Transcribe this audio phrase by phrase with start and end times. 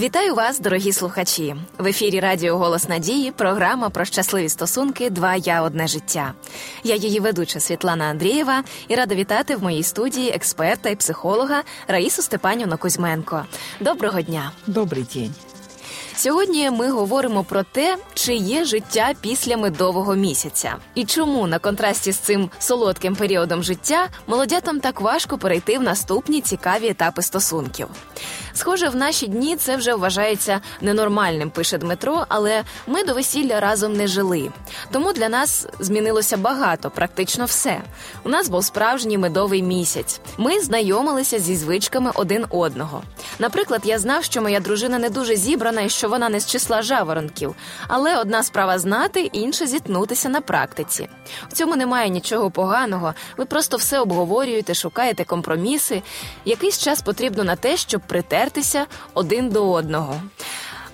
[0.00, 1.56] Вітаю вас, дорогі слухачі.
[1.78, 6.32] В ефірі Радіо Голос Надії, програма про щасливі стосунки Два я одне життя.
[6.84, 12.22] Я її ведуча Світлана Андрієва і рада вітати в моїй студії експерта і психолога Раїсу
[12.22, 13.44] Степанівну Кузьменко.
[13.80, 14.52] Доброго дня.
[14.66, 15.34] Добрий день.
[16.16, 22.12] Сьогодні ми говоримо про те, чи є життя після медового місяця, і чому на контрасті
[22.12, 27.88] з цим солодким періодом життя молодятам так важко перейти в наступні цікаві етапи стосунків.
[28.54, 33.92] Схоже, в наші дні це вже вважається ненормальним, пише Дмитро, але ми до весілля разом
[33.92, 34.50] не жили.
[34.92, 37.80] Тому для нас змінилося багато, практично все.
[38.24, 40.20] У нас був справжній медовий місяць.
[40.38, 43.02] Ми знайомилися зі звичками один одного.
[43.38, 46.82] Наприклад, я знав, що моя дружина не дуже зібрана і що вона не з числа
[46.82, 47.54] жаворонків.
[47.88, 51.08] Але одна справа знати, інша зіткнутися на практиці.
[51.48, 53.14] В цьому немає нічого поганого.
[53.36, 56.02] Ви просто все обговорюєте, шукаєте компроміси.
[56.44, 58.00] Якийсь час потрібно на те, щоб
[58.40, 60.22] притертися один до одного.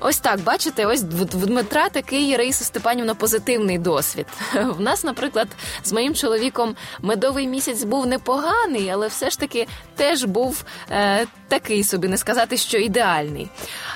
[0.00, 4.26] Ось так, бачите, ось в Дмитра такий Раїса Степанівна позитивний досвід.
[4.54, 5.48] В нас, наприклад,
[5.84, 11.84] з моїм чоловіком медовий місяць був непоганий, але все ж таки теж був е, такий
[11.84, 13.48] собі, не сказати, що ідеальний.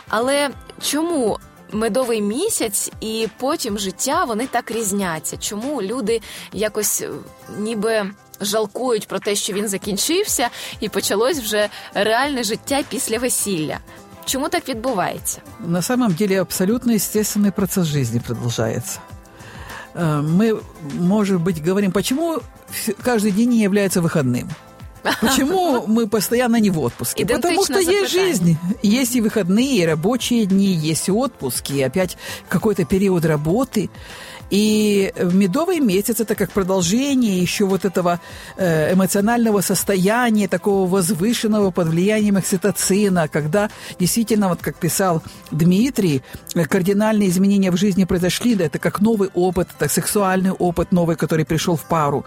[0.08, 0.50] Але
[0.82, 1.38] чому?
[1.72, 5.36] Медовий місяць і потім життя вони так різняться.
[5.36, 6.20] Чому люди
[6.52, 7.10] якось е,
[7.58, 8.10] ніби
[8.41, 13.79] жалкують про те, що він закінчився, і почалось вже реальне життя після весілля?
[14.25, 15.41] Чому так відбувається?
[15.67, 18.99] На самом деле абсолютно естественный процесс жизни продолжается.
[19.95, 20.61] Э, мы,
[20.99, 22.41] может быть, говорим, почему
[23.03, 24.47] каждый день не является выходным?
[25.20, 27.26] Почему мы постоянно не в отпуске?
[27.26, 28.56] Потому что есть жизнь.
[28.82, 32.16] Есть и выходные, и рабочие дни, есть и отпуски, и опять
[32.48, 33.90] какой-то период работы.
[34.50, 38.20] И медовый месяц это как продолжение еще вот этого
[38.56, 46.22] э, эмоционального состояния, такого возвышенного под влиянием окситоцина, когда действительно, вот как писал Дмитрий,
[46.54, 51.14] э, кардинальные изменения в жизни произошли, да, это как новый опыт, это сексуальный опыт новый,
[51.14, 52.26] который пришел в пару.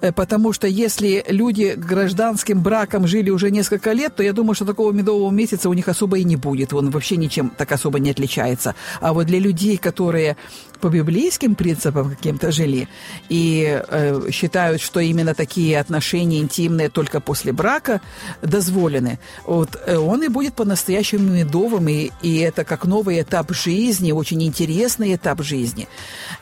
[0.00, 1.74] Э, потому что если люди
[2.06, 5.88] гражданским браком жили уже несколько лет, то я думаю, что такого медового месяца у них
[5.88, 6.72] особо и не будет.
[6.72, 8.76] Он вообще ничем так особо не отличается.
[9.00, 10.36] А вот для людей, которые
[10.80, 12.88] по библейским принципам каким-то жили
[13.28, 18.00] и э, считают, что именно такие отношения интимные только после брака
[18.42, 24.12] дозволены, вот э, он и будет по-настоящему медовым, и, и это как новый этап жизни,
[24.12, 25.88] очень интересный этап жизни.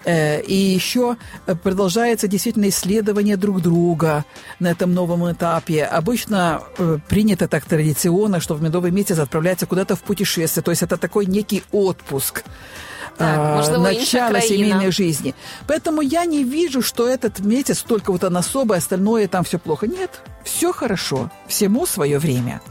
[0.04, 1.16] Э, и еще
[1.62, 4.24] продолжается действительно исследование друг друга
[4.58, 5.84] на этом новом этапе.
[5.84, 10.82] Обычно э, принято так традиционно, что в медовый месяц отправляется куда-то в путешествие, то есть
[10.82, 12.44] это такой некий отпуск
[13.17, 15.35] так, можливо, начала семейной жизни.
[15.67, 19.87] Поэтому я не вижу, что этот месяц только вот он особый, остальное там все плохо.
[19.87, 22.61] Нет, все хорошо, всему свое время.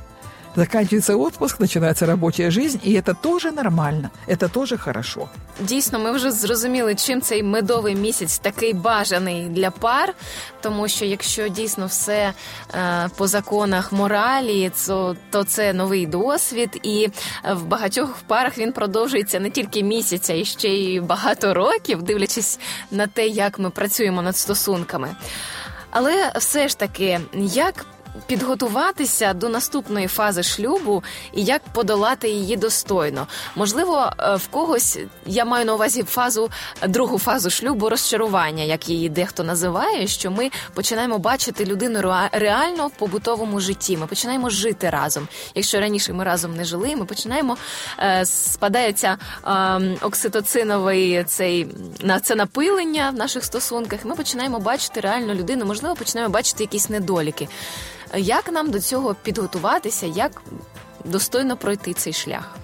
[0.56, 5.30] Заканчивается отпуск, починається робоча життя, і це теж нормально, це теж хорошо.
[5.60, 10.14] Дійсно, ми вже зрозуміли, чим цей медовий місяць такий бажаний для пар,
[10.62, 12.34] тому що якщо дійсно все
[12.74, 17.10] е, по законах моралі, то, то це новий досвід, і
[17.56, 22.60] в багатьох парах він продовжується не тільки місяця, і ще й багато років, дивлячись
[22.92, 25.16] на те, як ми працюємо над стосунками.
[25.90, 27.86] Але все ж таки, як
[28.28, 31.04] підготуватися до наступної фази шлюбу
[31.34, 33.28] і як подолати її достойно.
[33.56, 36.50] Можливо, е, в когось я маю на увазі фазу
[36.88, 40.08] другу фазу шлюбу розчарування, як її дехто називає.
[40.08, 42.02] Що ми починаємо бачити людину
[42.32, 43.98] реально в побутовому житті.
[43.98, 45.28] Ми починаємо жити разом.
[45.56, 47.58] Якщо раніше ми разом не жили, ми починаємо
[48.00, 51.68] е, спадається е, окситоциновий цей
[52.02, 54.00] на це напилення в наших стосунках.
[54.06, 55.66] Ми починаємо бачити реальну людину.
[55.66, 57.48] Можливо, починаємо бачити якісь недоліки.
[58.18, 60.42] Як нам до цього підготуватися, як
[61.06, 62.56] достойно пройти цей шлях?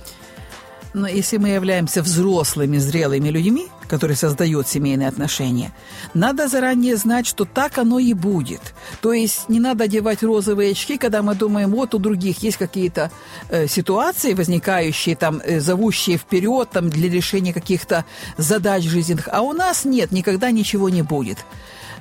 [0.94, 5.72] Но если мы являемся взрослыми, зрелыми людьми, которые создают семейные отношения,
[6.16, 8.62] надо заранее знать, что так оно и будет.
[9.02, 13.12] То есть не надо одевать розовые очки, когда мы думаем, вот у других есть какие-то
[13.50, 18.04] э, ситуации, возникающие, там, э, зовущие вперед там, для решения каких-то
[18.38, 21.38] задач жизненных, а у нас нет, никогда ничего не будет.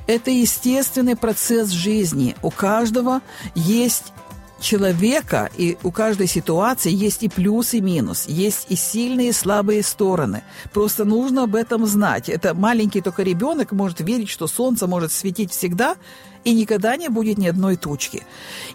[0.09, 2.35] Это естественный процесс жизни.
[2.43, 3.21] У каждого
[3.55, 4.15] есть
[4.59, 9.83] человека, и у каждой ситуации есть и плюс, и минус, есть и сильные, и слабые
[9.83, 10.43] стороны.
[10.73, 12.31] Просто нужно об этом знать.
[12.31, 15.97] Это маленький только ребенок может верить, что солнце может светить всегда,
[16.43, 18.25] и никогда не будет ни одной тучки.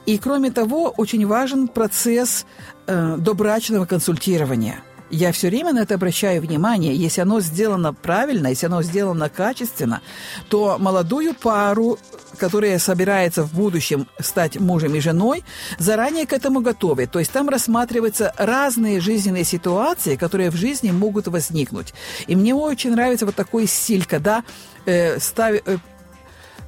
[0.06, 2.46] И кроме того, очень важен процесс
[2.86, 6.95] э, добрачного консультирования– я все время на это обращаю внимание.
[6.95, 10.01] Если оно сделано правильно, если оно сделано качественно,
[10.50, 12.00] то молодую пару,
[12.38, 15.44] которая собирается в будущем стать мужем и женой,
[15.77, 17.06] заранее к этому готовы.
[17.06, 21.94] То есть там рассматриваются разные жизненные ситуации, которые в жизни могут возникнуть.
[22.25, 24.44] И мне очень нравится вот такой стиль, когда
[24.86, 25.77] э, ставь, э,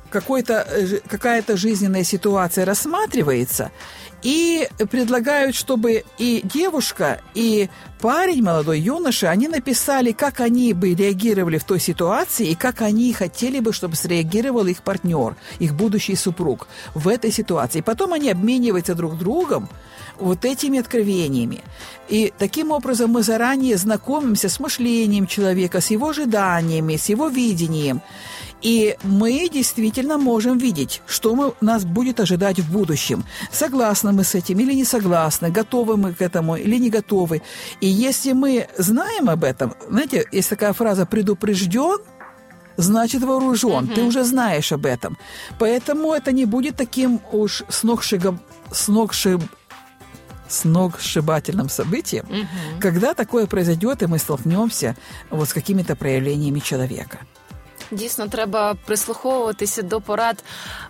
[0.09, 3.71] какой-то, э, какая-то жизненная ситуация рассматривается,
[4.25, 7.69] и предлагают, чтобы и девушка, и
[8.01, 13.13] парень, молодой юноша, они написали, как они бы реагировали в той ситуации и как они
[13.13, 17.81] хотели бы, чтобы среагировал их партнер, их будущий супруг в этой ситуации.
[17.81, 19.69] Потом они обмениваются друг другом
[20.17, 21.59] вот этими откровениями.
[22.09, 28.01] И таким образом мы заранее знакомимся с мышлением человека, с его ожиданиями, с его видением.
[28.61, 33.23] И мы действительно можем видеть, что мы, нас будет ожидать в будущем.
[33.51, 37.41] Согласны мы с этим или не согласны, готовы мы к этому или не готовы.
[37.81, 41.97] И если мы знаем об этом, знаете, есть такая фраза «предупрежден»,
[42.77, 43.87] значит вооружен.
[43.87, 45.17] Ты уже знаешь об этом.
[45.59, 48.37] Поэтому это не будет таким уж сногсшиб...
[48.71, 49.41] сногсшиб
[50.47, 52.79] сногсшибательным событием, угу.
[52.79, 54.95] когда такое произойдет, и мы столкнемся
[55.31, 57.19] вот с какими-то проявлениями человека.
[57.91, 60.43] Дійсно, треба прислуховуватися до порад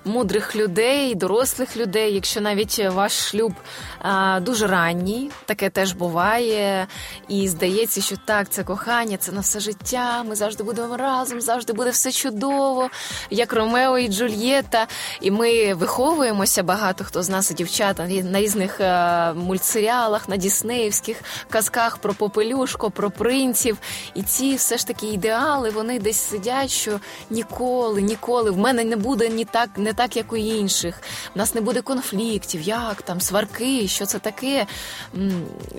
[0.06, 2.14] мудрих людей, дорослих людей.
[2.14, 3.54] Якщо навіть ваш шлюб
[4.02, 6.88] а, дуже ранній, таке теж буває.
[7.28, 10.24] І здається, що так, це кохання, це на все життя.
[10.24, 12.90] Ми завжди будемо разом, завжди буде все чудово,
[13.30, 14.88] як Ромео і Джульєта.
[15.22, 21.22] І ми виховуємося багато хто з нас і дівчата на різних а, мультсеріалах, на Діснеївських
[21.50, 23.78] казках про попелюшко, про принців.
[24.14, 27.00] І ці все ж таки ідеали, вони десь сидять що
[27.30, 31.02] ніколи, ніколи в мене не буде ні так, не так, як у інших.
[31.36, 34.66] В нас не буде конфліктів, як там сварки, що це таке.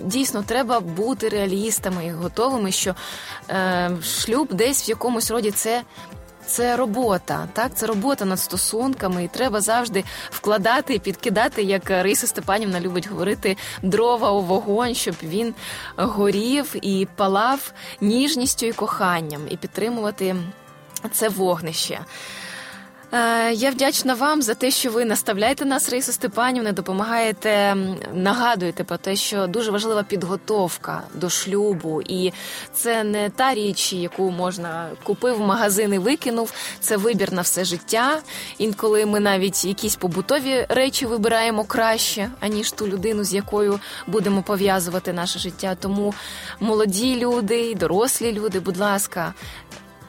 [0.03, 2.95] Дійсно, треба бути реалістами і готовими, що
[3.49, 5.83] е, шлюб десь в якомусь роді це.
[6.45, 12.27] Це робота, так це робота над стосунками, і треба завжди вкладати і підкидати, як Риса
[12.27, 15.53] Степанівна любить говорити, дрова у вогонь, щоб він
[15.97, 20.35] горів і палав ніжністю і коханням, і підтримувати
[21.11, 21.99] це вогнище.
[23.11, 27.75] Е, я вдячна вам за те, що ви наставляєте нас, Раїсу Степанівна, допомагаєте,
[28.13, 32.33] нагадуєте про те, що дуже важлива підготовка до шлюбу, і
[32.73, 36.53] це не та річ, яку можна купив в магазин і викинув.
[36.79, 38.19] Це вибір на все життя.
[38.57, 45.13] Інколи ми навіть якісь побутові речі вибираємо краще, аніж ту людину, з якою будемо пов'язувати
[45.13, 45.75] наше життя.
[45.79, 46.13] Тому
[46.59, 49.33] молоді люди, дорослі люди, будь ласка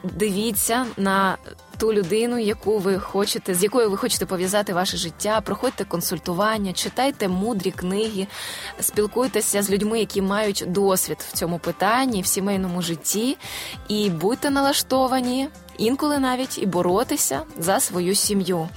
[0.03, 1.37] дивіться на
[1.77, 5.41] ту людину, яку ви хочете, з якою ви хочете пов'язати ваше життя.
[5.41, 8.27] Проходьте консультування, читайте мудрі книги,
[8.79, 13.37] спілкуйтеся з людьми, які мають досвід в цьому питанні, в сімейному житті,
[13.87, 18.69] і будьте налаштовані інколи навіть і боротися за свою сім'ю.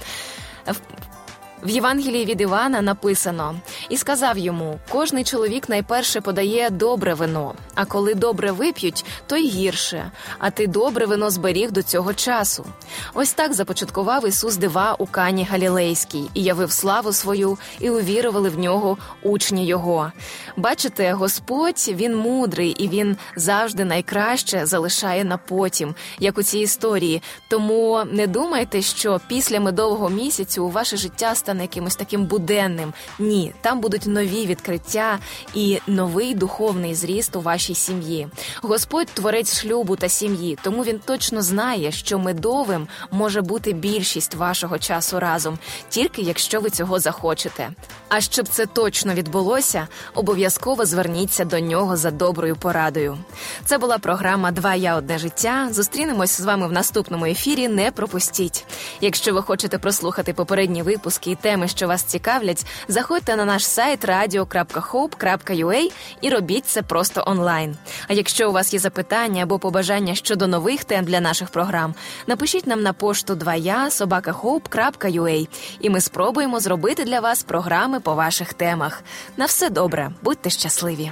[1.65, 3.55] В Євангелії від Івана написано
[3.89, 9.49] і сказав йому: кожний чоловік найперше подає добре вино, а коли добре вип'ють, то й
[9.49, 10.11] гірше.
[10.39, 12.65] А ти добре вино зберіг до цього часу.
[13.13, 18.59] Ось так започаткував Ісус дива у Кані Галілейській і явив славу свою, і увірували в
[18.59, 20.11] нього учні Його.
[20.57, 27.21] Бачите, Господь він мудрий і він завжди найкраще залишає на потім, як у цій історії.
[27.47, 32.93] Тому не думайте, що після медового місяцю у ваше життя стане стане якимось таким буденним.
[33.19, 35.19] Ні, там будуть нові відкриття
[35.53, 38.27] і новий духовний зріст у вашій сім'ї.
[38.61, 44.79] Господь творець шлюбу та сім'ї, тому він точно знає, що медовим може бути більшість вашого
[44.79, 47.69] часу разом, тільки якщо ви цього захочете.
[48.09, 53.17] А щоб це точно відбулося, обов'язково зверніться до нього за доброю порадою.
[53.65, 55.67] Це була програма Два я одне життя.
[55.71, 57.67] Зустрінемось з вами в наступному ефірі.
[57.67, 58.65] Не пропустіть.
[59.01, 65.91] Якщо ви хочете прослухати попередні випуски теми, що вас цікавлять, заходьте на наш сайт radio.hope.ua
[66.21, 67.75] і робіть це просто онлайн.
[68.07, 71.95] А якщо у вас є запитання або побажання щодо нових тем для наших програм,
[72.27, 75.47] напишіть нам на пошту 2я собакаhope.ua
[75.79, 79.03] і ми спробуємо зробити для вас програми по ваших темах.
[79.37, 81.11] На все добре, будьте щасливі.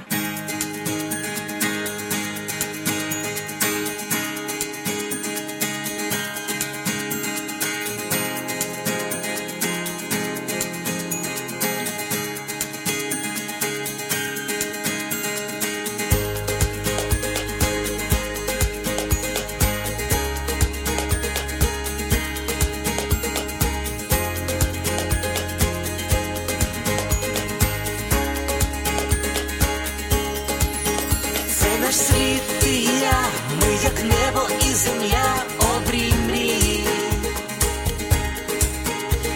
[34.02, 36.84] небо і земля обрій мрії,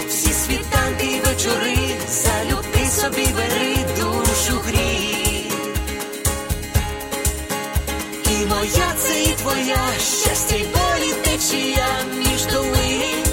[0.08, 5.50] всі світанки й вечори, залюбки собі бери душу грій,
[8.24, 11.86] і моя це і твоя щастя й болі течія
[12.18, 13.24] між долин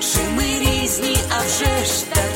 [0.00, 2.35] Чи ми різні, а вже ж так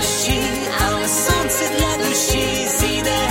[0.00, 0.42] дощі,
[0.86, 3.28] але сонце для душі зійде.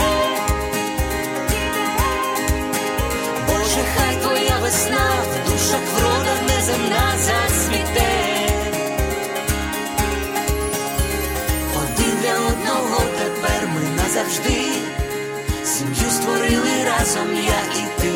[3.47, 8.11] Боже, хай твоя весна в душах врода неземна зацвіте.
[11.75, 14.65] Один для одного тепер ми назавжди.
[15.65, 18.11] Сім'ю створили разом я і ти.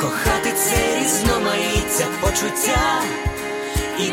[0.00, 3.02] Кохати це різноманіття почуття
[3.98, 4.10] і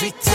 [0.00, 0.27] диво